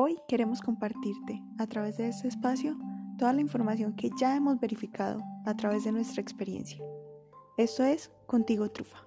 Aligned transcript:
Hoy 0.00 0.16
queremos 0.28 0.60
compartirte 0.60 1.42
a 1.58 1.66
través 1.66 1.96
de 1.96 2.06
este 2.06 2.28
espacio 2.28 2.78
toda 3.18 3.32
la 3.32 3.40
información 3.40 3.96
que 3.96 4.10
ya 4.16 4.36
hemos 4.36 4.60
verificado 4.60 5.20
a 5.44 5.56
través 5.56 5.82
de 5.82 5.90
nuestra 5.90 6.22
experiencia. 6.22 6.78
Esto 7.56 7.82
es 7.82 8.12
Contigo 8.28 8.70
Trufa. 8.70 9.04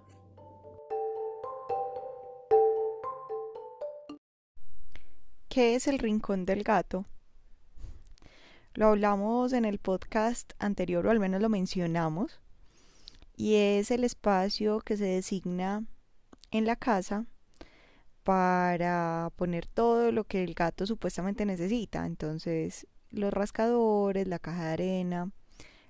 ¿Qué 5.48 5.76
es 5.76 5.88
el 5.88 5.98
Rincón 5.98 6.46
del 6.46 6.64
Gato? 6.64 7.06
Lo 8.74 8.88
hablamos 8.88 9.54
en 9.54 9.64
el 9.64 9.80
podcast 9.80 10.52
anterior, 10.60 11.08
o 11.08 11.12
al 11.12 11.22
menos 11.22 11.42
lo 11.42 11.48
mencionamos, 11.48 12.42
y 13.38 13.56
es 13.56 13.92
el 13.92 14.04
espacio 14.04 14.82
que 14.82 14.98
se 14.98 15.06
designa 15.06 15.86
en 16.52 16.66
la 16.66 16.76
casa 16.76 17.28
para 18.24 19.32
poner 19.36 19.66
todo 19.66 20.12
lo 20.12 20.24
que 20.26 20.44
el 20.44 20.54
gato 20.54 20.86
supuestamente 20.86 21.46
necesita. 21.46 22.06
Entonces, 22.06 22.88
los 23.10 23.34
rascadores, 23.34 24.28
la 24.28 24.40
caja 24.40 24.66
de 24.66 24.74
arena, 24.74 25.32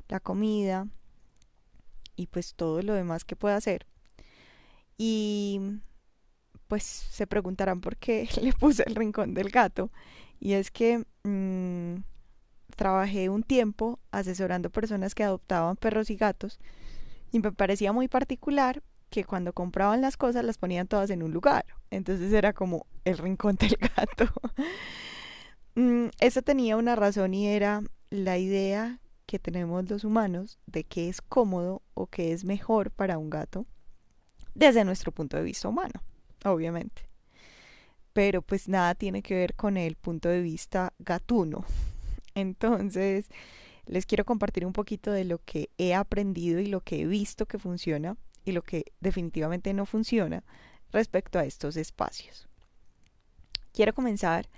la 0.08 0.20
comida 0.20 0.88
y 2.16 2.28
pues 2.28 2.54
todo 2.56 2.82
lo 2.82 2.94
demás 2.94 3.26
que 3.26 3.36
pueda 3.36 3.56
hacer. 3.56 3.86
Y 4.98 5.80
pues 6.68 6.84
se 6.84 7.28
preguntarán 7.28 7.82
por 7.82 7.98
qué 7.98 8.30
le 8.42 8.54
puse 8.54 8.84
el 8.88 8.96
rincón 8.96 9.34
del 9.34 9.50
gato. 9.50 9.92
Y 10.40 10.54
es 10.54 10.72
que 10.72 11.06
mmm, 11.24 11.98
trabajé 12.76 13.30
un 13.30 13.44
tiempo 13.44 14.00
asesorando 14.12 14.70
personas 14.70 15.14
que 15.16 15.24
adoptaban 15.24 15.76
perros 15.76 16.10
y 16.10 16.16
gatos 16.16 16.60
y 17.32 17.40
me 17.40 17.52
parecía 17.52 17.92
muy 17.94 18.08
particular 18.08 18.84
que 19.12 19.26
cuando 19.26 19.54
compraban 19.54 20.02
las 20.02 20.18
cosas 20.18 20.44
las 20.44 20.58
ponían 20.58 20.88
todas 20.88 21.12
en 21.12 21.22
un 21.22 21.32
lugar. 21.32 21.66
Entonces 21.92 22.34
era 22.34 22.54
como 22.54 22.88
el 23.06 23.20
rincón 23.20 23.56
del 23.60 23.76
gato. 23.76 24.32
mm, 25.76 26.08
eso 26.20 26.42
tenía 26.42 26.78
una 26.78 26.96
razón 26.96 27.36
y 27.36 27.48
era 27.48 27.84
la 28.10 28.40
idea 28.40 29.00
que 29.28 29.38
tenemos 29.38 29.88
los 29.90 30.04
humanos 30.04 30.58
de 30.66 30.84
que 30.86 31.10
es 31.10 31.22
cómodo 31.22 31.84
o 31.94 32.08
que 32.08 32.32
es 32.32 32.46
mejor 32.46 32.90
para 32.90 33.18
un 33.18 33.30
gato 33.30 33.66
desde 34.56 34.84
nuestro 34.84 35.12
punto 35.12 35.38
de 35.38 35.44
vista 35.44 35.68
humano, 35.68 36.02
obviamente. 36.44 37.04
Pero 38.14 38.42
pues 38.42 38.68
nada 38.68 38.96
tiene 38.96 39.22
que 39.22 39.36
ver 39.36 39.56
con 39.56 39.78
el 39.78 39.96
punto 39.96 40.30
de 40.30 40.42
vista 40.42 40.94
gatuno. 41.00 41.66
Entonces, 42.34 43.30
les 43.86 44.06
quiero 44.06 44.24
compartir 44.24 44.66
un 44.66 44.74
poquito 44.74 45.12
de 45.12 45.26
lo 45.26 45.40
que 45.40 45.70
he 45.78 45.94
aprendido 45.94 46.62
y 46.62 46.68
lo 46.68 46.80
que 46.80 47.02
he 47.02 47.06
visto 47.06 47.46
que 47.46 47.60
funciona 47.60 48.16
y 48.46 48.52
lo 48.52 48.62
que 48.62 48.86
definitivamente 49.00 49.74
no 49.74 49.86
funciona 49.86 50.44
respecto 50.92 51.40
a 51.40 51.46
estos 51.46 51.78
espacios. 51.78 52.48
Quiero 53.74 53.94
comenzar 53.94 54.50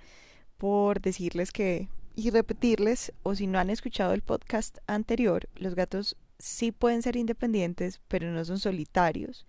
por 0.58 1.00
decirles 1.00 1.52
que 1.52 1.88
y 2.16 2.30
repetirles, 2.30 3.12
o 3.22 3.34
si 3.34 3.46
no 3.46 3.58
han 3.58 3.70
escuchado 3.70 4.14
el 4.14 4.22
podcast 4.22 4.78
anterior, 4.86 5.48
los 5.56 5.74
gatos 5.74 6.16
sí 6.38 6.70
pueden 6.70 7.02
ser 7.02 7.16
independientes, 7.16 8.00
pero 8.08 8.30
no 8.30 8.44
son 8.44 8.58
solitarios. 8.58 9.46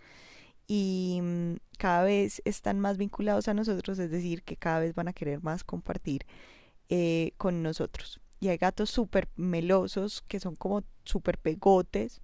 Y 0.67 1.19
mm, 1.21 1.55
cada 1.77 2.03
vez 2.03 2.41
están 2.43 2.79
más 2.79 2.97
vinculados 2.97 3.47
a 3.47 3.53
nosotros, 3.53 3.99
es 3.99 4.09
decir, 4.09 4.41
que 4.43 4.57
cada 4.57 4.79
vez 4.79 4.95
van 4.95 5.07
a 5.07 5.13
querer 5.13 5.43
más 5.43 5.63
compartir 5.63 6.25
eh, 6.89 7.33
con 7.37 7.61
nosotros. 7.61 8.19
Y 8.39 8.47
hay 8.47 8.57
gatos 8.57 8.89
súper 8.89 9.29
melosos 9.35 10.23
que 10.23 10.39
son 10.39 10.55
como 10.55 10.83
súper 11.03 11.37
pegotes 11.37 12.21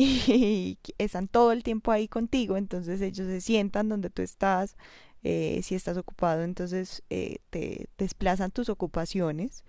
y 0.00 0.78
están 0.98 1.28
todo 1.28 1.52
el 1.52 1.62
tiempo 1.62 1.92
ahí 1.92 2.08
contigo, 2.08 2.56
entonces 2.56 3.00
ellos 3.00 3.26
se 3.26 3.40
sientan 3.40 3.88
donde 3.88 4.08
tú 4.10 4.22
estás, 4.22 4.76
eh, 5.22 5.60
si 5.62 5.74
estás 5.74 5.96
ocupado, 5.98 6.42
entonces 6.42 7.02
eh, 7.10 7.38
te 7.50 7.88
desplazan 7.98 8.50
tus 8.50 8.70
ocupaciones. 8.70 9.64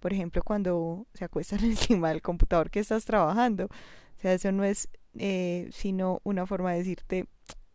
Por 0.00 0.12
ejemplo, 0.12 0.42
cuando 0.42 1.06
se 1.14 1.24
acuestan 1.24 1.60
encima 1.64 2.08
del 2.08 2.22
computador 2.22 2.70
que 2.70 2.80
estás 2.80 3.04
trabajando. 3.04 3.66
O 3.66 4.20
sea, 4.20 4.32
eso 4.32 4.52
no 4.52 4.64
es 4.64 4.88
eh, 5.18 5.68
sino 5.72 6.20
una 6.24 6.46
forma 6.46 6.72
de 6.72 6.78
decirte, 6.78 7.26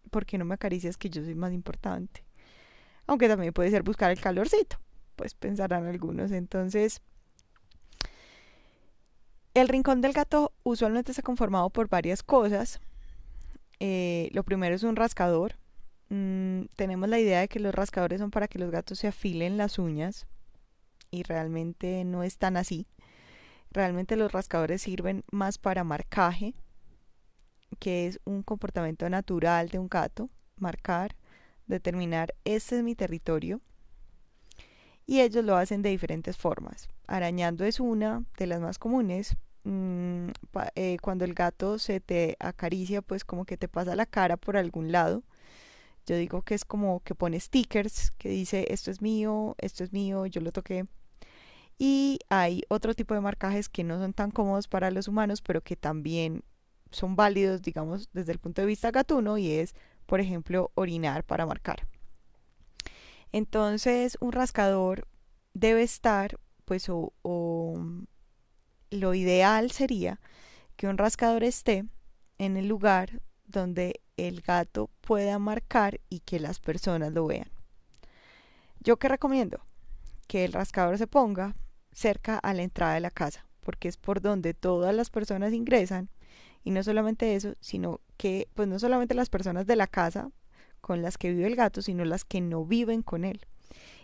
¿por 0.10 0.26
qué 0.26 0.38
no 0.38 0.46
me 0.46 0.56
acaricias 0.56 0.98
que 0.98 1.10
yo 1.10 1.24
soy 1.24 1.36
más 1.36 1.54
importante? 1.54 2.26
Aunque 3.06 3.28
también 3.28 3.54
puede 3.54 3.70
ser 3.70 3.84
buscar 3.84 4.10
el 4.12 4.20
calorcito, 4.20 4.78
pues 5.16 5.36
pensarán 5.36 5.86
algunos. 5.86 6.32
Entonces, 6.32 7.02
el 9.54 9.68
rincón 9.68 10.02
del 10.02 10.14
gato 10.14 10.54
usualmente 10.64 11.12
está 11.12 11.22
conformado 11.22 11.70
por 11.70 11.90
varias 11.90 12.24
cosas. 12.24 12.80
Eh, 13.80 14.30
lo 14.34 14.44
primero 14.44 14.76
es 14.76 14.84
un 14.84 14.96
rascador. 14.96 15.56
Mm, 16.10 16.64
tenemos 16.76 17.10
la 17.10 17.20
idea 17.20 17.40
de 17.42 17.48
que 17.48 17.60
los 17.60 17.74
rascadores 17.74 18.20
son 18.20 18.32
para 18.32 18.48
que 18.48 18.60
los 18.60 18.72
gatos 18.72 19.00
se 19.00 19.08
afilen 19.08 19.58
las 19.58 19.80
uñas 19.80 20.28
y 21.12 21.24
realmente 21.24 22.04
no 22.06 22.24
es 22.24 22.38
tan 22.38 22.58
así. 22.58 22.88
Realmente 23.72 24.16
los 24.16 24.32
rascadores 24.32 24.82
sirven 24.82 25.24
más 25.32 25.58
para 25.60 25.84
marcaje, 25.84 26.56
que 27.80 28.08
es 28.08 28.20
un 28.26 28.42
comportamiento 28.42 29.08
natural 29.10 29.70
de 29.70 29.78
un 29.78 29.88
gato, 29.88 30.30
marcar, 30.58 31.16
determinar 31.68 32.34
este 32.46 32.78
es 32.78 32.84
mi 32.84 32.96
territorio. 32.96 33.62
Y 35.10 35.22
ellos 35.22 35.44
lo 35.44 35.56
hacen 35.56 35.82
de 35.82 35.90
diferentes 35.90 36.38
formas. 36.38 36.88
Arañando 37.08 37.66
es 37.66 37.80
una 37.80 38.26
de 38.38 38.46
las 38.46 38.62
más 38.62 38.78
comunes. 38.78 39.36
Mm, 39.64 40.28
eh, 40.76 40.98
cuando 41.02 41.26
el 41.26 41.34
gato 41.34 41.80
se 41.80 42.00
te 42.00 42.38
acaricia, 42.40 43.02
pues 43.02 43.26
como 43.26 43.44
que 43.44 43.58
te 43.58 43.68
pasa 43.68 43.96
la 43.96 44.06
cara 44.06 44.38
por 44.38 44.56
algún 44.56 44.92
lado. 44.92 45.24
Yo 46.06 46.16
digo 46.16 46.44
que 46.44 46.54
es 46.54 46.64
como 46.64 47.00
que 47.00 47.16
pone 47.16 47.40
stickers 47.40 48.12
que 48.20 48.30
dice 48.30 48.68
esto 48.70 48.92
es 48.92 49.02
mío, 49.02 49.56
esto 49.58 49.84
es 49.84 49.94
mío, 49.94 50.28
yo 50.28 50.42
lo 50.42 50.52
toqué. 50.52 50.86
Y 51.80 52.20
hay 52.30 52.62
otro 52.70 52.94
tipo 52.94 53.16
de 53.16 53.22
marcajes 53.22 53.68
que 53.68 53.84
no 53.84 53.98
son 53.98 54.14
tan 54.14 54.30
cómodos 54.30 54.68
para 54.68 54.92
los 54.92 55.08
humanos, 55.08 55.42
pero 55.42 55.62
que 55.62 55.76
también 55.76 56.44
son 56.92 57.16
válidos, 57.16 57.64
digamos, 57.64 58.10
desde 58.14 58.34
el 58.34 58.38
punto 58.38 58.62
de 58.62 58.68
vista 58.68 58.92
gatuno, 58.92 59.40
y 59.40 59.54
es, 59.54 59.74
por 60.06 60.20
ejemplo, 60.20 60.70
orinar 60.76 61.24
para 61.24 61.48
marcar. 61.48 61.88
Entonces, 63.32 64.18
un 64.22 64.32
rascador 64.32 65.08
debe 65.54 65.84
estar 65.84 66.40
pues 66.66 66.88
o, 66.88 67.12
lo 68.92 69.14
ideal 69.14 69.72
sería 69.72 70.20
que 70.76 70.88
un 70.88 70.98
rascador 70.98 71.44
esté 71.44 71.86
en 72.38 72.58
el 72.58 72.68
lugar 72.68 73.22
donde 73.46 74.02
el 74.18 74.42
gato 74.42 74.90
pueda 75.02 75.40
marcar 75.40 76.00
y 76.10 76.20
que 76.20 76.40
las 76.40 76.60
personas 76.60 77.12
lo 77.12 77.26
vean. 77.26 77.50
Yo 78.82 78.98
que 78.98 79.10
recomiendo 79.10 79.62
que 80.28 80.46
el 80.46 80.54
rascador 80.54 80.98
se 80.98 81.08
ponga 81.08 81.56
cerca 81.92 82.38
a 82.38 82.54
la 82.54 82.62
entrada 82.62 82.94
de 82.94 83.00
la 83.00 83.12
casa, 83.12 83.46
porque 83.62 83.88
es 83.88 83.98
por 83.98 84.22
donde 84.22 84.54
todas 84.54 84.94
las 84.94 85.10
personas 85.10 85.54
ingresan 85.54 86.10
y 86.64 86.72
no 86.72 86.84
solamente 86.84 87.36
eso, 87.36 87.56
sino 87.62 88.00
que 88.18 88.48
pues 88.54 88.68
no 88.68 88.78
solamente 88.78 89.16
las 89.16 89.30
personas 89.30 89.66
de 89.66 89.76
la 89.76 89.88
casa 89.88 90.30
con 90.80 91.02
las 91.02 91.18
que 91.18 91.32
vive 91.32 91.48
el 91.48 91.56
gato, 91.56 91.82
sino 91.82 92.06
las 92.06 92.26
que 92.26 92.42
no 92.42 92.66
viven 92.66 93.02
con 93.02 93.24
él. 93.24 93.42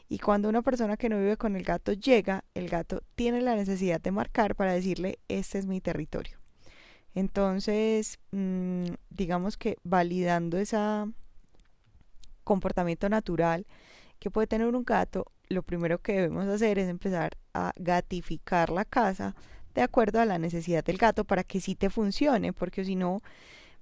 Y 0.08 0.20
cuando 0.20 0.50
una 0.50 0.62
persona 0.62 0.98
que 0.98 1.10
no 1.10 1.18
vive 1.18 1.38
con 1.38 1.56
el 1.56 1.64
gato 1.64 1.94
llega, 1.94 2.44
el 2.54 2.70
gato 2.70 3.02
tiene 3.16 3.42
la 3.42 3.56
necesidad 3.56 4.00
de 4.00 4.12
marcar 4.12 4.56
para 4.56 4.74
decirle, 4.74 5.20
este 5.28 5.58
es 5.58 5.66
mi 5.66 5.82
territorio. 5.82 6.38
Entonces, 7.16 8.20
mmm, 8.32 8.86
digamos 9.10 9.58
que 9.58 9.78
validando 9.84 10.58
ese 10.58 10.78
comportamiento 12.44 13.10
natural 13.10 13.66
que 14.20 14.30
puede 14.30 14.48
tener 14.48 14.68
un 14.68 14.84
gato, 14.84 15.26
lo 15.50 15.64
primero 15.64 16.00
que 16.02 16.14
debemos 16.14 16.46
hacer 16.48 16.78
es 16.78 16.88
empezar 16.88 17.38
a 17.54 17.72
gatificar 17.78 18.70
la 18.70 18.86
casa 18.86 19.36
de 19.74 19.82
acuerdo 19.82 20.20
a 20.20 20.26
la 20.26 20.38
necesidad 20.38 20.84
del 20.84 20.98
gato 20.98 21.26
para 21.26 21.44
que 21.44 21.60
sí 21.60 21.76
te 21.76 21.90
funcione, 21.90 22.54
porque 22.54 22.86
si 22.86 22.96
no, 22.96 23.22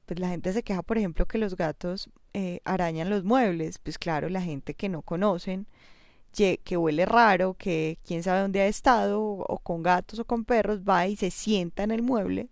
pues 0.05 0.19
la 0.19 0.29
gente 0.29 0.53
se 0.53 0.63
queja, 0.63 0.81
por 0.81 0.97
ejemplo, 0.97 1.25
que 1.25 1.37
los 1.37 1.55
gatos 1.55 2.09
eh, 2.34 2.62
arañan 2.66 3.09
los 3.09 3.24
muebles. 3.24 3.80
Pues 3.80 3.97
claro, 3.97 4.30
la 4.30 4.41
gente 4.41 4.74
que 4.74 4.90
no 4.90 5.02
conocen 5.02 5.68
que 6.34 6.78
huele 6.78 7.06
raro, 7.06 7.53
que 7.53 8.00
quién 8.06 8.24
sabe 8.24 8.41
dónde 8.41 8.62
ha 8.62 8.68
estado, 8.68 9.22
o 9.22 9.59
con 9.59 9.84
gatos 9.84 10.20
o 10.20 10.26
con 10.26 10.46
perros, 10.46 10.82
va 10.82 11.08
y 11.08 11.16
se 11.16 11.30
sienta 11.30 11.84
en 11.84 11.91
el 11.91 12.02
mueble 12.02 12.50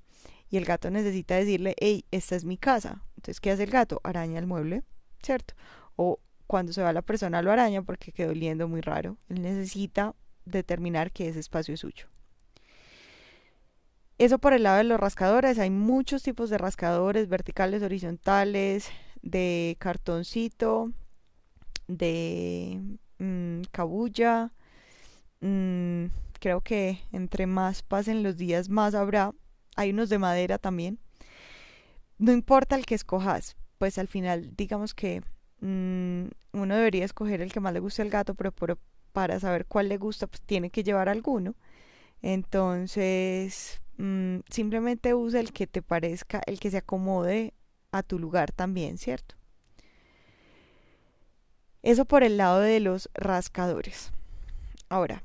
y 0.52 0.58
el 0.58 0.66
gato 0.66 0.92
necesita 0.92 1.36
decirle, 1.36 1.76
hey, 1.80 2.06
esta 2.12 2.36
es 2.36 2.44
mi 2.44 2.58
casa. 2.58 3.02
Entonces, 3.16 3.40
¿qué 3.40 3.52
hace 3.52 3.64
el 3.64 3.72
gato? 3.72 4.02
Araña 4.04 4.38
el 4.38 4.48
mueble, 4.48 4.84
¿cierto? 5.24 5.56
O 5.96 6.20
cuando 6.46 6.74
se 6.74 6.84
va 6.84 6.94
la 6.94 7.02
persona 7.02 7.42
lo 7.42 7.52
araña 7.52 7.82
porque 7.82 8.12
quedó 8.12 8.32
oliendo 8.32 8.68
muy 8.68 8.82
raro. 8.82 9.18
Él 9.30 9.42
necesita 9.42 10.14
determinar 10.46 11.12
que 11.12 11.30
ese 11.30 11.40
espacio 11.40 11.74
es 11.74 11.80
suyo. 11.80 12.08
Eso 14.18 14.38
por 14.38 14.54
el 14.54 14.64
lado 14.64 14.78
de 14.78 14.84
los 14.84 15.00
rascadores. 15.00 15.58
Hay 15.58 15.70
muchos 15.70 16.22
tipos 16.22 16.50
de 16.50 16.58
rascadores, 16.58 17.30
verticales, 17.30 17.82
horizontales, 17.82 18.90
de 19.22 19.76
cartoncito, 19.80 20.92
de 21.88 22.82
mmm, 23.20 23.62
cabulla. 23.72 24.52
Mm, 25.42 26.06
creo 26.40 26.62
que 26.62 27.00
entre 27.12 27.48
más 27.48 27.84
pasen 27.84 28.24
los 28.24 28.38
días, 28.38 28.70
más 28.70 28.96
habrá. 28.96 29.34
Hay 29.76 29.92
unos 29.92 30.10
de 30.10 30.20
madera 30.20 30.58
también. 30.58 31.00
No 32.18 32.32
importa 32.32 32.76
el 32.76 32.86
que 32.86 32.96
escojas, 32.96 33.56
pues 33.78 33.98
al 33.98 34.08
final 34.08 34.56
digamos 34.56 34.94
que 34.94 35.22
mm, 35.62 36.26
uno 36.54 36.76
debería 36.76 37.06
escoger 37.06 37.42
el 37.42 37.52
que 37.52 37.60
más 37.60 37.74
le 37.74 37.80
guste 37.80 38.02
al 38.02 38.10
gato, 38.10 38.36
pero 38.36 38.52
para 39.14 39.40
saber 39.40 39.66
cuál 39.66 39.90
le 39.90 39.98
gusta, 39.98 40.28
pues 40.28 40.42
tiene 40.42 40.70
que 40.70 40.84
llevar 40.84 41.10
alguno. 41.10 41.56
Entonces, 42.22 43.82
mm, 43.98 44.40
simplemente 44.50 45.14
usa 45.14 45.40
el 45.40 45.54
que 45.54 45.68
te 45.68 45.82
parezca, 45.82 46.42
el 46.46 46.60
que 46.60 46.72
se 46.72 46.78
acomode 46.78 47.54
a 47.92 48.04
tu 48.04 48.20
lugar 48.20 48.52
también, 48.52 48.98
¿cierto? 48.98 49.36
Eso 51.84 52.06
por 52.06 52.24
el 52.24 52.38
lado 52.38 52.60
de 52.60 52.80
los 52.80 53.10
rascadores. 53.14 54.12
Ahora, 54.90 55.24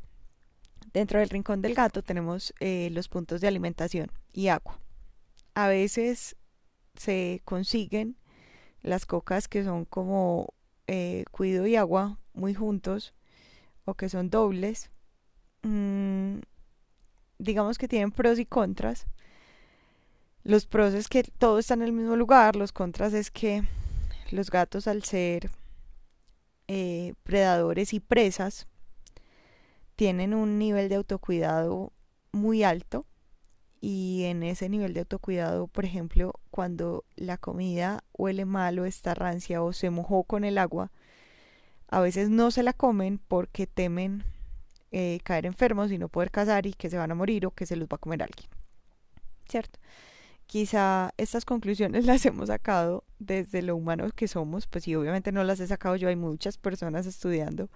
dentro 0.93 1.19
del 1.21 1.29
rincón 1.29 1.61
del 1.61 1.75
gato 1.75 2.03
tenemos 2.03 2.55
eh, 2.61 2.89
los 2.93 3.09
puntos 3.09 3.41
de 3.41 3.49
alimentación 3.49 4.11
y 4.33 4.49
agua. 4.49 4.81
A 5.55 5.69
veces 5.69 6.37
se 6.95 7.43
consiguen 7.45 8.17
las 8.83 9.05
cocas 9.05 9.49
que 9.49 9.65
son 9.65 9.85
como 9.85 10.55
eh, 10.87 11.25
cuido 11.31 11.67
y 11.67 11.77
agua 11.77 12.19
muy 12.33 12.55
juntos 12.55 13.15
o 13.85 13.95
que 13.95 14.09
son 14.09 14.31
dobles. 14.31 14.91
Mm, 15.63 16.39
digamos 17.39 17.77
que 17.77 17.89
tienen 17.89 18.13
pros 18.13 18.39
y 18.39 18.47
contras. 18.47 19.07
Los 20.47 20.65
pros 20.65 20.95
es 20.95 21.09
que 21.09 21.25
todo 21.25 21.59
está 21.59 21.75
en 21.75 21.83
el 21.83 21.93
mismo 21.93 22.15
lugar, 22.15 22.55
los 22.55 22.71
contras 22.71 23.15
es 23.15 23.33
que 23.33 23.65
los 24.31 24.49
gatos 24.49 24.87
al 24.87 25.03
ser 25.03 25.51
eh, 26.69 27.15
predadores 27.25 27.93
y 27.93 27.99
presas 27.99 28.69
tienen 29.97 30.35
un 30.35 30.57
nivel 30.57 30.89
de 30.89 30.95
autocuidado 30.95 31.93
muy 32.31 32.63
alto 32.63 33.07
y 33.81 34.23
en 34.27 34.45
ese 34.45 34.69
nivel 34.69 34.95
de 34.95 35.01
autocuidado, 35.01 35.67
por 35.67 35.85
ejemplo, 35.85 36.35
cuando 36.53 37.05
la 37.17 37.39
comida 37.39 38.05
huele 38.17 38.45
mal 38.45 38.79
o 38.79 38.85
está 38.85 39.15
rancia 39.15 39.65
o 39.65 39.73
se 39.73 39.91
mojó 39.91 40.23
con 40.23 40.45
el 40.45 40.59
agua, 40.59 40.93
a 41.89 41.99
veces 41.99 42.31
no 42.31 42.53
se 42.53 42.63
la 42.63 42.73
comen 42.73 43.19
porque 43.19 43.67
temen 43.67 44.23
eh, 44.93 45.19
caer 45.25 45.47
enfermos 45.47 45.91
y 45.91 45.99
no 45.99 46.09
poder 46.09 46.31
cazar 46.31 46.67
y 46.67 46.73
que 46.73 46.89
se 46.89 46.99
van 46.99 47.11
a 47.11 47.17
morir 47.17 47.47
o 47.47 47.51
que 47.51 47.67
se 47.67 47.75
los 47.75 47.89
va 47.89 47.97
a 47.97 47.99
comer 47.99 48.23
alguien. 48.23 48.49
¿Cierto? 49.49 49.81
Quizá 50.47 51.13
estas 51.17 51.45
conclusiones 51.45 52.05
las 52.07 52.25
hemos 52.27 52.49
sacado 52.49 53.05
desde 53.19 53.63
lo 53.63 53.77
humanos 53.77 54.13
que 54.13 54.29
somos, 54.29 54.67
pues 54.67 54.85
sí, 54.85 54.95
obviamente 54.95 55.33
no 55.33 55.45
las 55.45 55.61
he 55.61 55.67
sacado 55.67 55.97
yo, 55.97 56.09
hay 56.09 56.17
muchas 56.17 56.59
personas 56.59 57.07
estudiando 57.07 57.69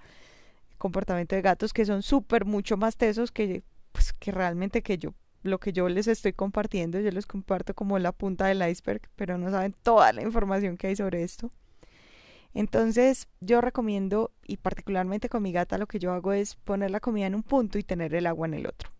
comportamiento 0.81 1.37
de 1.37 1.43
gatos 1.43 1.73
que 1.73 1.85
son 1.85 2.03
súper 2.03 2.47
mucho 2.47 2.77
más 2.79 2.97
tesos 2.97 3.31
que, 3.31 3.63
pues, 3.93 4.15
que 4.15 4.33
realmente 4.33 4.83
que 4.83 4.97
yo, 4.97 5.13
lo 5.43 5.61
que 5.61 5.73
yo 5.73 5.89
les 5.89 6.09
estoy 6.09 6.33
compartiendo, 6.33 6.99
yo 6.99 7.11
les 7.11 7.27
comparto 7.27 7.75
como 7.75 7.99
la 7.99 8.13
punta 8.13 8.47
del 8.47 8.67
iceberg, 8.67 9.03
pero 9.15 9.37
no 9.37 9.51
saben 9.51 9.75
toda 9.83 10.13
la 10.13 10.23
información 10.23 10.79
que 10.79 10.89
hay 10.89 10.97
sobre 10.97 11.23
esto. 11.23 11.53
Entonces 12.55 13.29
yo 13.41 13.61
recomiendo, 13.61 14.33
y 14.45 14.57
particularmente 14.57 15.29
con 15.29 15.43
mi 15.43 15.53
gata, 15.53 15.77
lo 15.77 15.87
que 15.87 15.99
yo 15.99 16.13
hago 16.13 16.33
es 16.33 16.57
poner 16.57 16.91
la 16.91 17.01
comida 17.01 17.27
en 17.27 17.35
un 17.35 17.43
punto 17.43 17.79
y 17.79 17.85
tener 17.85 18.15
el 18.15 18.27
agua 18.27 18.49
en 18.49 18.55
el 18.55 18.67
otro. 18.67 18.91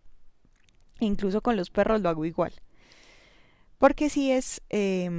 Incluso 0.99 1.41
con 1.41 1.57
los 1.57 1.71
perros 1.71 1.99
lo 2.01 2.09
hago 2.09 2.25
igual. 2.25 2.53
Porque 3.81 4.11
si 4.11 4.31
es, 4.31 4.61
eh, 4.69 5.09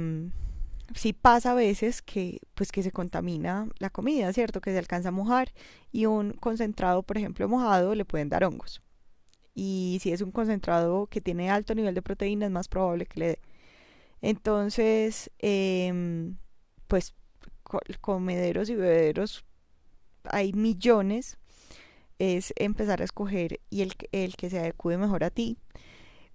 si 0.95 1.11
pasa 1.11 1.51
a 1.51 1.53
veces 1.53 2.01
que, 2.01 2.39
pues 2.53 2.71
que 2.71 2.81
se 2.81 2.93
contamina 2.93 3.67
la 3.77 3.89
comida, 3.89 4.31
¿cierto? 4.31 4.61
Que 4.61 4.71
se 4.71 4.79
alcanza 4.79 5.09
a 5.09 5.11
mojar 5.11 5.51
y 5.91 6.05
un 6.05 6.31
concentrado, 6.31 7.03
por 7.03 7.17
ejemplo, 7.17 7.49
mojado, 7.49 7.93
le 7.93 8.05
pueden 8.05 8.29
dar 8.29 8.45
hongos. 8.45 8.81
Y 9.53 9.99
si 10.01 10.13
es 10.13 10.21
un 10.21 10.31
concentrado 10.31 11.07
que 11.07 11.19
tiene 11.19 11.51
alto 11.51 11.75
nivel 11.75 11.93
de 11.93 12.01
proteína, 12.01 12.45
es 12.45 12.53
más 12.53 12.69
probable 12.69 13.05
que 13.05 13.19
le 13.19 13.27
dé. 13.27 13.39
Entonces, 14.21 15.29
eh, 15.39 16.31
pues 16.87 17.15
comederos 17.99 18.69
y 18.69 18.75
bebederos 18.75 19.43
hay 20.23 20.53
millones. 20.53 21.37
Es 22.17 22.53
empezar 22.55 23.01
a 23.01 23.03
escoger 23.03 23.59
y 23.69 23.81
el, 23.81 23.91
el 24.13 24.37
que 24.37 24.49
se 24.49 24.59
adecue 24.59 24.97
mejor 24.97 25.25
a 25.25 25.31
ti. 25.31 25.57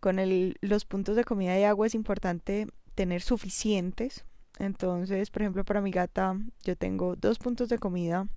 Con 0.01 0.19
los 0.61 0.85
puntos 0.85 1.17
de 1.17 1.25
comida 1.25 1.59
y 1.59 1.65
agua 1.65 1.87
es 1.87 1.95
importante 1.95 2.69
tener 2.95 3.23
suficientes. 3.23 4.25
Entonces, 4.59 5.31
por 5.31 5.43
ejemplo, 5.43 5.65
para 5.65 5.81
mi 5.81 5.91
gata 5.91 6.37
yo 6.63 6.77
tengo 6.77 7.17
dos 7.17 7.39
puntos 7.39 7.69
de 7.69 7.79
comida, 7.79 8.29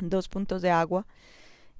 dos 0.00 0.28
puntos 0.28 0.62
de 0.62 0.70
agua. 0.70 1.06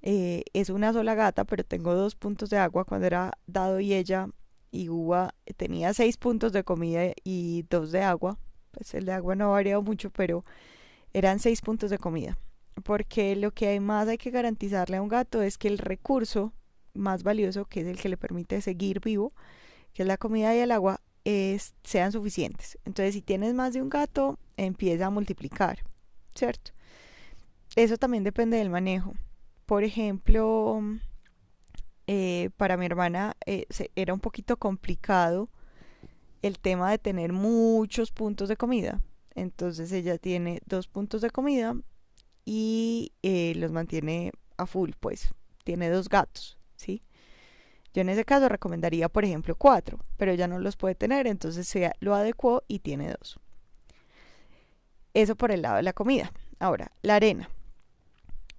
Eh, 0.02 0.44
es 0.52 0.70
una 0.70 0.92
sola 0.92 1.14
gata, 1.14 1.44
pero 1.44 1.64
tengo 1.64 1.94
dos 1.94 2.14
puntos 2.14 2.50
de 2.50 2.58
agua. 2.58 2.84
Cuando 2.84 3.06
era 3.06 3.32
dado 3.46 3.80
y 3.80 3.94
ella 3.94 4.28
y 4.70 4.88
Uva 4.88 5.34
tenía 5.56 5.94
seis 5.94 6.16
puntos 6.16 6.52
de 6.52 6.64
comida 6.64 7.12
y 7.24 7.64
dos 7.70 7.92
de 7.92 8.02
agua. 8.02 8.38
Pues 8.72 8.94
el 8.94 9.06
de 9.06 9.12
agua 9.12 9.34
no 9.34 9.46
ha 9.46 9.48
variado 9.48 9.82
mucho, 9.82 10.10
pero 10.10 10.44
eran 11.12 11.38
seis 11.38 11.60
puntos 11.60 11.90
de 11.90 11.98
comida. 11.98 12.38
Porque 12.84 13.34
lo 13.34 13.50
que 13.50 13.68
hay 13.68 13.80
más 13.80 14.08
hay 14.08 14.18
que 14.18 14.30
garantizarle 14.30 14.98
a 14.98 15.02
un 15.02 15.08
gato 15.08 15.42
es 15.42 15.58
que 15.58 15.68
el 15.68 15.78
recurso 15.78 16.52
más 16.98 17.22
valioso, 17.22 17.64
que 17.64 17.80
es 17.80 17.86
el 17.86 17.98
que 17.98 18.08
le 18.08 18.16
permite 18.16 18.60
seguir 18.60 19.00
vivo, 19.00 19.32
que 19.94 20.02
es 20.02 20.08
la 20.08 20.18
comida 20.18 20.54
y 20.54 20.58
el 20.58 20.72
agua, 20.72 21.00
sean 21.84 22.10
suficientes. 22.12 22.78
Entonces, 22.86 23.14
si 23.14 23.20
tienes 23.20 23.52
más 23.52 23.74
de 23.74 23.82
un 23.82 23.90
gato, 23.90 24.38
empieza 24.56 25.06
a 25.06 25.10
multiplicar, 25.10 25.84
¿cierto? 26.34 26.72
Eso 27.76 27.96
también 27.96 28.24
depende 28.24 28.56
del 28.56 28.70
manejo. 28.70 29.14
Por 29.66 29.84
ejemplo, 29.84 30.80
eh, 32.06 32.50
para 32.56 32.76
mi 32.76 32.86
hermana 32.86 33.36
eh, 33.44 33.66
era 33.94 34.14
un 34.14 34.20
poquito 34.20 34.56
complicado 34.56 35.50
el 36.42 36.58
tema 36.58 36.90
de 36.90 36.98
tener 36.98 37.32
muchos 37.32 38.10
puntos 38.10 38.48
de 38.48 38.56
comida. 38.56 39.00
Entonces 39.34 39.92
ella 39.92 40.18
tiene 40.18 40.60
dos 40.66 40.88
puntos 40.88 41.20
de 41.20 41.30
comida 41.30 41.76
y 42.44 43.12
eh, 43.22 43.52
los 43.56 43.72
mantiene 43.72 44.32
a 44.56 44.66
full, 44.66 44.90
pues 44.98 45.34
tiene 45.64 45.90
dos 45.90 46.08
gatos. 46.08 46.57
¿Sí? 46.78 47.02
Yo 47.92 48.02
en 48.02 48.08
ese 48.08 48.24
caso 48.24 48.48
recomendaría, 48.48 49.08
por 49.08 49.24
ejemplo, 49.24 49.54
cuatro, 49.56 49.98
pero 50.16 50.32
ya 50.34 50.46
no 50.46 50.58
los 50.58 50.76
puede 50.76 50.94
tener, 50.94 51.26
entonces 51.26 51.66
se 51.66 51.92
lo 52.00 52.14
adecuó 52.14 52.62
y 52.68 52.78
tiene 52.78 53.10
dos. 53.10 53.38
Eso 55.14 55.36
por 55.36 55.50
el 55.50 55.62
lado 55.62 55.76
de 55.76 55.82
la 55.82 55.92
comida. 55.92 56.32
Ahora, 56.58 56.92
la 57.02 57.16
arena. 57.16 57.50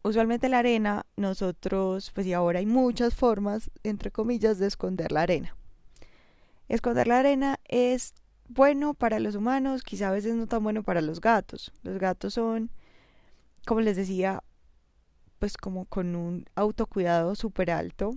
Usualmente 0.02 0.50
la 0.50 0.60
arena, 0.60 1.06
nosotros, 1.16 2.12
pues 2.14 2.26
y 2.28 2.34
ahora 2.34 2.60
hay 2.60 2.66
muchas 2.66 3.14
formas, 3.14 3.70
entre 3.84 4.12
comillas, 4.12 4.58
de 4.58 4.68
esconder 4.68 5.12
la 5.12 5.22
arena. 5.22 5.56
Esconder 6.68 7.08
la 7.08 7.20
arena 7.20 7.60
es 7.68 8.14
bueno 8.48 8.94
para 8.94 9.20
los 9.20 9.36
humanos, 9.36 9.84
quizá 9.84 10.10
a 10.10 10.12
veces 10.12 10.36
no 10.36 10.48
tan 10.48 10.64
bueno 10.64 10.84
para 10.84 11.02
los 11.02 11.22
gatos. 11.22 11.72
Los 11.84 12.00
gatos 12.00 12.34
son, 12.34 12.72
como 13.66 13.82
les 13.82 13.96
decía, 13.96 14.44
pues 15.40 15.58
como 15.58 15.86
con 15.86 16.16
un 16.16 16.46
autocuidado 16.56 17.36
súper 17.36 17.72
alto 17.72 18.12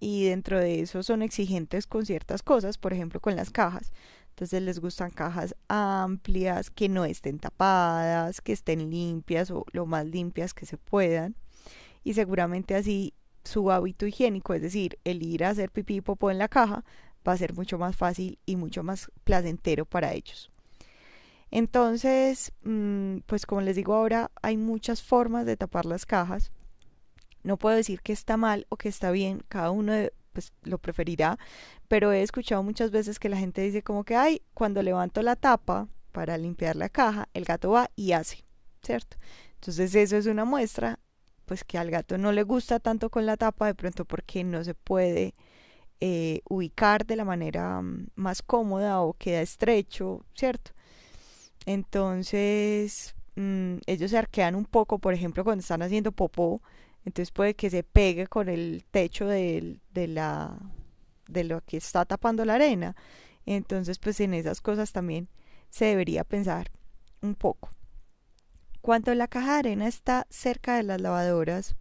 y 0.00 0.24
dentro 0.24 0.58
de 0.58 0.80
eso 0.80 1.02
son 1.02 1.22
exigentes 1.22 1.86
con 1.86 2.06
ciertas 2.06 2.42
cosas, 2.42 2.78
por 2.78 2.92
ejemplo 2.92 3.20
con 3.20 3.36
las 3.36 3.50
cajas. 3.50 3.92
Entonces 4.30 4.62
les 4.62 4.80
gustan 4.80 5.10
cajas 5.10 5.54
amplias, 5.68 6.70
que 6.70 6.88
no 6.88 7.04
estén 7.04 7.38
tapadas, 7.38 8.40
que 8.40 8.52
estén 8.52 8.90
limpias 8.90 9.50
o 9.50 9.66
lo 9.72 9.86
más 9.86 10.06
limpias 10.06 10.54
que 10.54 10.66
se 10.66 10.78
puedan. 10.78 11.36
Y 12.02 12.14
seguramente 12.14 12.74
así 12.74 13.14
su 13.44 13.70
hábito 13.70 14.06
higiénico, 14.06 14.54
es 14.54 14.62
decir, 14.62 14.98
el 15.04 15.22
ir 15.22 15.44
a 15.44 15.50
hacer 15.50 15.70
pipí 15.70 15.96
y 15.96 16.30
en 16.30 16.38
la 16.38 16.48
caja, 16.48 16.84
va 17.26 17.32
a 17.32 17.36
ser 17.36 17.54
mucho 17.54 17.78
más 17.78 17.96
fácil 17.96 18.38
y 18.46 18.56
mucho 18.56 18.82
más 18.82 19.10
placentero 19.24 19.84
para 19.84 20.12
ellos. 20.12 20.51
Entonces, 21.52 22.52
mm, 22.64 23.18
pues 23.26 23.44
como 23.44 23.60
les 23.60 23.76
digo 23.76 23.94
ahora, 23.94 24.30
hay 24.40 24.56
muchas 24.56 25.02
formas 25.02 25.44
de 25.44 25.58
tapar 25.58 25.84
las 25.84 26.06
cajas. 26.06 26.50
No 27.42 27.58
puedo 27.58 27.76
decir 27.76 28.00
que 28.00 28.14
está 28.14 28.38
mal 28.38 28.66
o 28.70 28.76
que 28.76 28.88
está 28.88 29.10
bien, 29.10 29.42
cada 29.48 29.70
uno 29.70 29.92
pues, 30.32 30.54
lo 30.62 30.78
preferirá, 30.78 31.38
pero 31.88 32.10
he 32.10 32.22
escuchado 32.22 32.62
muchas 32.62 32.90
veces 32.90 33.18
que 33.18 33.28
la 33.28 33.36
gente 33.36 33.60
dice 33.60 33.82
como 33.82 34.02
que, 34.04 34.16
ay, 34.16 34.40
cuando 34.54 34.82
levanto 34.82 35.20
la 35.20 35.36
tapa 35.36 35.88
para 36.10 36.38
limpiar 36.38 36.74
la 36.74 36.88
caja, 36.88 37.28
el 37.34 37.44
gato 37.44 37.70
va 37.72 37.90
y 37.96 38.12
hace, 38.12 38.44
¿cierto? 38.82 39.18
Entonces 39.56 39.94
eso 39.94 40.16
es 40.16 40.24
una 40.24 40.46
muestra, 40.46 41.00
pues 41.44 41.64
que 41.64 41.76
al 41.76 41.90
gato 41.90 42.16
no 42.16 42.32
le 42.32 42.44
gusta 42.44 42.80
tanto 42.80 43.10
con 43.10 43.26
la 43.26 43.36
tapa, 43.36 43.66
de 43.66 43.74
pronto 43.74 44.06
porque 44.06 44.42
no 44.42 44.64
se 44.64 44.72
puede 44.74 45.34
eh, 46.00 46.40
ubicar 46.48 47.04
de 47.04 47.16
la 47.16 47.26
manera 47.26 47.82
mm, 47.82 48.06
más 48.14 48.40
cómoda 48.40 49.02
o 49.02 49.12
queda 49.12 49.42
estrecho, 49.42 50.24
¿cierto? 50.34 50.72
Entonces, 51.66 53.14
mm, 53.36 53.76
ellos 53.86 54.10
se 54.10 54.18
arquean 54.18 54.54
un 54.54 54.64
poco, 54.64 54.98
por 54.98 55.14
ejemplo, 55.14 55.44
cuando 55.44 55.60
están 55.60 55.82
haciendo 55.82 56.12
popó, 56.12 56.62
entonces 57.04 57.32
puede 57.32 57.54
que 57.54 57.70
se 57.70 57.82
pegue 57.82 58.26
con 58.26 58.48
el 58.48 58.84
techo 58.90 59.26
de, 59.26 59.80
de, 59.92 60.08
la, 60.08 60.58
de 61.28 61.44
lo 61.44 61.60
que 61.62 61.76
está 61.76 62.04
tapando 62.04 62.44
la 62.44 62.54
arena. 62.54 62.96
Entonces, 63.46 63.98
pues 63.98 64.20
en 64.20 64.34
esas 64.34 64.60
cosas 64.60 64.92
también 64.92 65.28
se 65.70 65.86
debería 65.86 66.24
pensar 66.24 66.70
un 67.22 67.34
poco. 67.34 67.70
Cuando 68.80 69.14
la 69.14 69.28
caja 69.28 69.54
de 69.54 69.58
arena 69.58 69.88
está 69.88 70.26
cerca 70.30 70.76
de 70.76 70.82
las 70.82 71.00
lavadoras, 71.00 71.76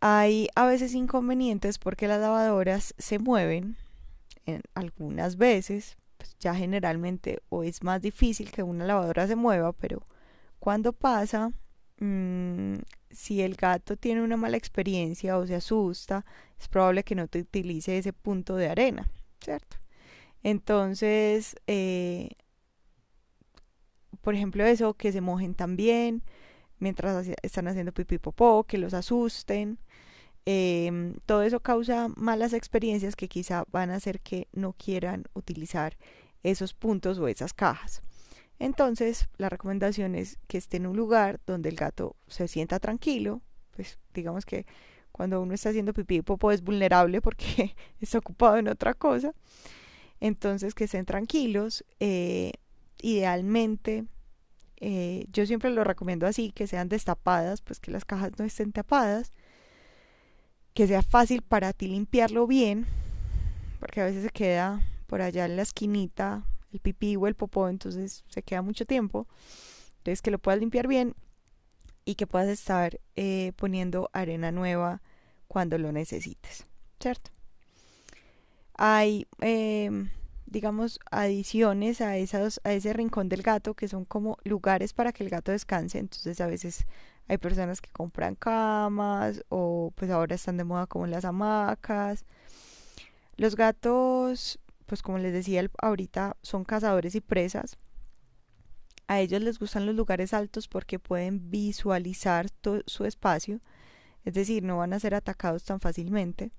hay 0.00 0.48
a 0.54 0.66
veces 0.66 0.94
inconvenientes 0.94 1.78
porque 1.78 2.08
las 2.08 2.20
lavadoras 2.20 2.94
se 2.98 3.18
mueven 3.18 3.76
en 4.46 4.62
algunas 4.74 5.36
veces 5.36 5.98
ya 6.40 6.54
generalmente 6.54 7.40
o 7.50 7.62
es 7.62 7.82
más 7.84 8.02
difícil 8.02 8.50
que 8.50 8.62
una 8.62 8.86
lavadora 8.86 9.26
se 9.26 9.36
mueva, 9.36 9.72
pero 9.72 10.02
cuando 10.58 10.92
pasa, 10.92 11.52
mm, 12.00 12.76
si 13.10 13.42
el 13.42 13.54
gato 13.56 13.96
tiene 13.96 14.22
una 14.22 14.36
mala 14.36 14.56
experiencia 14.56 15.38
o 15.38 15.46
se 15.46 15.54
asusta, 15.54 16.24
es 16.58 16.68
probable 16.68 17.04
que 17.04 17.14
no 17.14 17.28
te 17.28 17.40
utilice 17.40 17.98
ese 17.98 18.12
punto 18.12 18.56
de 18.56 18.68
arena, 18.68 19.10
¿cierto? 19.40 19.76
Entonces, 20.42 21.56
eh, 21.66 22.30
por 24.22 24.34
ejemplo, 24.34 24.64
eso, 24.64 24.94
que 24.94 25.12
se 25.12 25.20
mojen 25.20 25.54
también 25.54 26.22
mientras 26.78 27.26
están 27.42 27.68
haciendo 27.68 27.92
pipí 27.92 28.18
popó, 28.18 28.64
que 28.64 28.78
los 28.78 28.94
asusten. 28.94 29.78
Em, 30.46 31.14
todo 31.26 31.42
eso 31.42 31.60
causa 31.60 32.08
malas 32.16 32.54
experiencias 32.54 33.16
que 33.16 33.28
quizá 33.28 33.64
van 33.70 33.90
a 33.90 33.96
hacer 33.96 34.20
que 34.20 34.48
no 34.52 34.72
quieran 34.72 35.24
utilizar 35.34 35.96
esos 36.42 36.74
puntos 36.74 37.18
o 37.18 37.28
esas 37.28 37.52
cajas. 37.52 38.02
Entonces, 38.58 39.28
la 39.38 39.48
recomendación 39.48 40.14
es 40.14 40.38
que 40.46 40.58
esté 40.58 40.76
en 40.76 40.86
un 40.86 40.96
lugar 40.96 41.40
donde 41.46 41.70
el 41.70 41.76
gato 41.76 42.14
se 42.28 42.46
sienta 42.46 42.78
tranquilo. 42.78 43.40
Pues 43.74 43.98
digamos 44.12 44.44
que 44.44 44.66
cuando 45.12 45.40
uno 45.40 45.54
está 45.54 45.70
haciendo 45.70 45.94
pipí 45.94 46.16
y 46.16 46.22
popó 46.22 46.52
es 46.52 46.62
vulnerable 46.62 47.22
porque 47.22 47.74
está 48.00 48.18
ocupado 48.18 48.58
en 48.58 48.68
otra 48.68 48.92
cosa. 48.94 49.32
Entonces, 50.20 50.74
que 50.74 50.84
estén 50.84 51.06
tranquilos. 51.06 51.84
Eh, 52.00 52.52
idealmente, 53.00 54.04
eh, 54.76 55.24
yo 55.32 55.46
siempre 55.46 55.70
lo 55.70 55.82
recomiendo 55.82 56.26
así, 56.26 56.52
que 56.52 56.66
sean 56.66 56.90
destapadas, 56.90 57.62
pues 57.62 57.80
que 57.80 57.90
las 57.90 58.04
cajas 58.04 58.32
no 58.38 58.44
estén 58.44 58.72
tapadas. 58.72 59.32
Que 60.74 60.86
sea 60.86 61.02
fácil 61.02 61.40
para 61.40 61.72
ti 61.72 61.88
limpiarlo 61.88 62.46
bien, 62.46 62.86
porque 63.80 64.02
a 64.02 64.04
veces 64.04 64.22
se 64.22 64.30
queda 64.30 64.82
por 65.10 65.22
allá 65.22 65.44
en 65.44 65.56
la 65.56 65.62
esquinita 65.62 66.44
el 66.72 66.78
pipí 66.78 67.16
o 67.16 67.26
el 67.26 67.34
popó, 67.34 67.68
entonces 67.68 68.22
se 68.28 68.44
queda 68.44 68.62
mucho 68.62 68.86
tiempo. 68.86 69.26
Entonces 69.98 70.22
que 70.22 70.30
lo 70.30 70.38
puedas 70.38 70.60
limpiar 70.60 70.86
bien 70.86 71.16
y 72.04 72.14
que 72.14 72.28
puedas 72.28 72.46
estar 72.46 73.00
eh, 73.16 73.52
poniendo 73.56 74.08
arena 74.12 74.52
nueva 74.52 75.02
cuando 75.48 75.78
lo 75.78 75.90
necesites, 75.90 76.64
¿cierto? 77.00 77.32
Hay, 78.76 79.26
em, 79.40 80.10
digamos, 80.46 81.00
adiciones 81.10 82.00
a, 82.00 82.16
esos, 82.16 82.60
a 82.62 82.72
ese 82.72 82.92
rincón 82.92 83.28
del 83.28 83.42
gato 83.42 83.74
que 83.74 83.88
son 83.88 84.04
como 84.04 84.38
lugares 84.44 84.92
para 84.92 85.12
que 85.12 85.24
el 85.24 85.30
gato 85.30 85.50
descanse. 85.50 85.98
Entonces 85.98 86.40
a 86.40 86.46
veces 86.46 86.86
hay 87.26 87.38
personas 87.38 87.80
que 87.80 87.90
compran 87.90 88.36
camas 88.36 89.44
o 89.48 89.92
pues 89.96 90.08
ahora 90.12 90.36
están 90.36 90.56
de 90.56 90.62
moda 90.62 90.86
como 90.86 91.08
las 91.08 91.24
hamacas. 91.24 92.24
Los 93.36 93.56
gatos 93.56 94.60
pues 94.90 95.02
como 95.02 95.18
les 95.18 95.32
decía 95.32 95.64
ahorita, 95.80 96.36
son 96.42 96.64
cazadores 96.64 97.14
y 97.14 97.20
presas. 97.20 97.78
A 99.06 99.20
ellos 99.20 99.40
les 99.40 99.60
gustan 99.60 99.86
los 99.86 99.94
lugares 99.94 100.34
altos 100.34 100.66
porque 100.66 100.98
pueden 100.98 101.48
visualizar 101.48 102.50
todo 102.50 102.82
su 102.86 103.04
espacio, 103.04 103.60
es 104.24 104.34
decir, 104.34 104.64
no 104.64 104.78
van 104.78 104.92
a 104.92 104.98
ser 104.98 105.14
atacados 105.14 105.62
tan 105.62 105.78
fácilmente. 105.78 106.50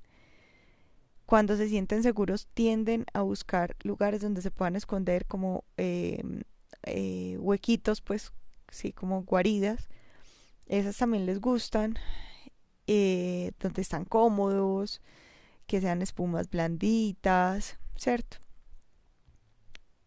Cuando 1.25 1.57
se 1.57 1.67
sienten 1.67 2.03
seguros 2.03 2.47
tienden 2.53 3.05
a 3.11 3.21
buscar 3.21 3.75
lugares 3.83 4.21
donde 4.21 4.41
se 4.41 4.49
puedan 4.49 4.77
esconder 4.77 5.25
como 5.25 5.65
em, 5.75 6.43
eh, 6.83 7.35
huequitos, 7.37 7.99
pues 7.99 8.31
sí, 8.69 8.93
como 8.93 9.23
guaridas. 9.23 9.89
Esas 10.67 10.95
también 10.95 11.25
les 11.25 11.41
gustan, 11.41 11.97
eh, 12.87 13.51
donde 13.59 13.81
están 13.81 14.05
cómodos, 14.05 15.01
que 15.67 15.81
sean 15.81 16.01
espumas 16.01 16.49
blanditas, 16.49 17.80
¿cierto? 18.01 18.37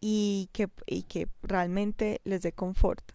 Y 0.01 0.49
que, 0.51 0.69
y 0.85 1.03
que 1.03 1.29
realmente 1.41 2.19
les 2.25 2.41
dé 2.41 2.51
confort. 2.51 3.13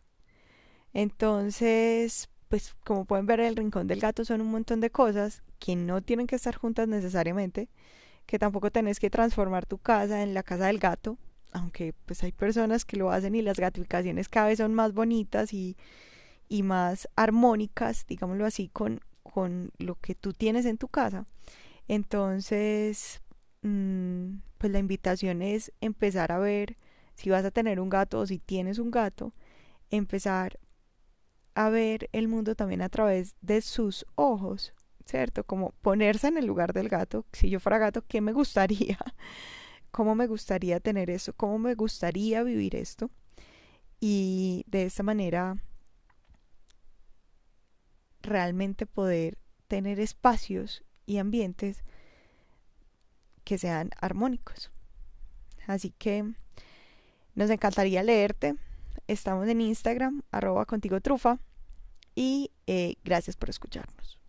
Entonces, 0.95 2.31
pues 2.49 2.75
como 2.83 3.05
pueden 3.05 3.27
ver, 3.27 3.41
el 3.41 3.57
rincón 3.57 3.87
del 3.87 4.01
gato 4.01 4.25
son 4.25 4.41
un 4.41 4.51
montón 4.51 4.81
de 4.81 4.91
cosas 4.91 5.43
que 5.59 5.77
no 5.77 6.01
tienen 6.01 6.27
que 6.27 6.37
estar 6.37 6.57
juntas 6.57 6.89
necesariamente, 6.89 7.69
que 8.25 8.39
tampoco 8.39 8.71
tenés 8.71 8.99
que 8.99 9.11
transformar 9.11 9.67
tu 9.67 9.77
casa 9.77 10.23
en 10.23 10.33
la 10.33 10.43
casa 10.43 10.67
del 10.67 10.79
gato, 10.79 11.19
aunque 11.53 11.93
pues 12.07 12.23
hay 12.23 12.33
personas 12.33 12.87
que 12.87 12.97
lo 12.97 13.11
hacen 13.11 13.35
y 13.35 13.43
las 13.43 13.61
gatificaciones 13.61 14.31
cada 14.31 14.49
vez 14.49 14.59
son 14.59 14.75
más 14.75 14.95
bonitas 14.95 15.53
y, 15.53 15.77
y 16.49 16.63
más 16.63 17.07
armónicas, 17.17 18.07
digámoslo 18.07 18.47
así, 18.47 18.69
con, 18.69 19.01
con 19.23 19.73
lo 19.79 19.97
que 19.97 20.15
tú 20.15 20.33
tienes 20.33 20.65
en 20.65 20.79
tu 20.79 20.89
casa. 20.89 21.27
Entonces, 21.87 23.21
Mm, 23.63 24.41
pues 24.61 24.71
la 24.71 24.79
invitación 24.79 25.41
es 25.41 25.73
empezar 25.81 26.33
a 26.33 26.39
ver 26.39 26.77
si 27.15 27.31
vas 27.31 27.47
a 27.47 27.51
tener 27.51 27.81
un 27.81 27.89
gato 27.89 28.21
o 28.21 28.27
si 28.27 28.39
tienes 28.39 28.79
un 28.79 28.91
gato, 28.91 29.33
empezar 29.89 30.61
a 31.55 31.71
ver 31.71 32.11
el 32.13 32.29
mundo 32.29 32.55
también 32.55 32.83
a 32.83 32.91
través 32.91 33.37
de 33.41 33.63
sus 33.63 34.05
ojos, 34.17 34.75
¿cierto? 35.07 35.45
Como 35.45 35.71
ponerse 35.81 36.29
en 36.29 36.37
el 36.37 36.45
lugar 36.45 36.75
del 36.75 36.91
gato. 36.91 37.25
Si 37.33 37.49
yo 37.49 37.59
fuera 37.59 37.79
gato, 37.79 38.05
¿qué 38.07 38.21
me 38.21 38.35
gustaría? 38.35 38.99
¿Cómo 39.91 40.15
me 40.15 40.27
gustaría 40.27 40.79
tener 40.79 41.09
eso? 41.09 41.33
¿Cómo 41.33 41.59
me 41.59 41.75
gustaría 41.75 42.43
vivir 42.43 42.77
esto? 42.77 43.11
Y 43.99 44.67
de 44.67 44.85
esta 44.85 45.03
manera 45.03 45.57
realmente 48.21 48.85
poder 48.85 49.39
tener 49.69 50.01
espacios 50.01 50.85
y 51.07 51.17
ambientes 51.17 51.83
que 53.51 53.59
sean 53.59 53.91
armónicos. 54.01 54.71
Así 55.67 55.91
que 55.91 56.25
nos 57.35 57.51
encantaría 57.51 58.01
leerte. 58.05 58.55
Estamos 59.09 59.49
en 59.49 59.61
Instagram, 59.61 60.23
arroba 60.31 60.67
contigo 60.67 61.01
trufa. 61.01 61.41
Y 62.15 62.53
eh, 62.69 62.95
gracias 63.03 63.37
por 63.37 63.51
escucharnos. 63.51 64.20